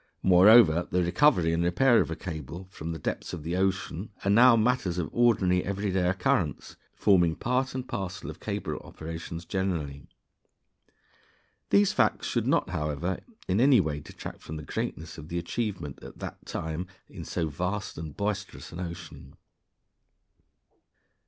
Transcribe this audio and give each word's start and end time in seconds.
Moreover, 0.23 0.87
the 0.89 1.03
recovery 1.03 1.53
and 1.53 1.63
repair 1.63 2.01
of 2.01 2.09
a 2.09 2.15
cable 2.15 2.65
from 2.71 2.91
the 2.91 2.97
depths 2.97 3.33
of 3.33 3.43
the 3.43 3.55
open 3.55 3.67
ocean 3.67 4.09
are 4.25 4.31
now 4.31 4.55
matters 4.55 4.97
of 4.97 5.11
ordinary 5.13 5.63
every 5.63 5.91
day 5.91 6.09
occurrence, 6.09 6.75
forming 6.95 7.35
part 7.35 7.75
and 7.75 7.87
parcel 7.87 8.27
of 8.27 8.39
cable 8.39 8.77
operations 8.77 9.45
generally. 9.45 10.07
These 11.69 11.93
facts 11.93 12.25
should 12.25 12.47
not, 12.47 12.69
however, 12.71 13.19
in 13.47 13.61
any 13.61 13.79
way 13.79 13.99
detract 13.99 14.41
from 14.41 14.55
the 14.57 14.63
greatness 14.63 15.19
of 15.19 15.27
the 15.29 15.37
achievement 15.37 15.99
at 16.01 16.17
that 16.17 16.47
time 16.47 16.87
in 17.07 17.23
so 17.23 17.47
vast 17.49 17.95
and 17.99 18.17
boisterous 18.17 18.71
an 18.71 18.79
ocean. 18.79 19.35